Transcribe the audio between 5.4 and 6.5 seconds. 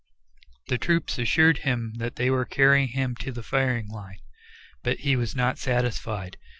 satisfied.